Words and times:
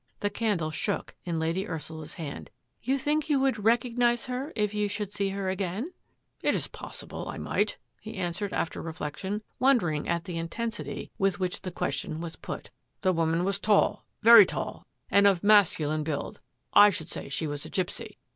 The 0.21 0.31
candle 0.31 0.71
shook 0.71 1.13
In 1.25 1.37
Lady 1.37 1.67
Ursula's 1.67 2.15
hand." 2.15 2.49
You 2.81 2.97
think 2.97 3.29
you 3.29 3.39
would 3.39 3.63
recognise 3.63 4.25
her 4.25 4.51
If 4.55 4.73
you 4.73 4.87
should 4.87 5.13
see 5.13 5.29
her 5.29 5.47
again? 5.47 5.93
""It 6.41 6.55
Is 6.55 6.65
possible 6.67 7.29
I 7.29 7.37
might," 7.37 7.77
he 7.99 8.15
answered, 8.15 8.51
after 8.51 8.81
re 8.81 8.93
flection, 8.93 9.41
wondering 9.59 10.07
at 10.09 10.23
the 10.23 10.39
Intensity 10.39 11.11
with 11.19 11.39
which 11.39 11.61
the 11.61 11.69
80 11.69 11.69
THAT 11.69 11.69
AFFAIR 11.69 11.87
AT 11.87 11.91
THE 11.91 11.99
MANOR 12.07 12.19
question 12.21 12.21
was 12.21 12.35
put." 12.37 12.69
The 13.03 13.13
woman 13.13 13.43
was 13.43 13.59
tall, 13.59 14.05
very 14.23 14.45
dark, 14.45 14.85
and 15.11 15.27
of 15.27 15.43
masculine 15.43 16.03
build. 16.03 16.39
I 16.73 16.89
should 16.89 17.07
say 17.09 17.29
she 17.29 17.45
was 17.45 17.63
a 17.63 17.69
gipsy." 17.69 18.17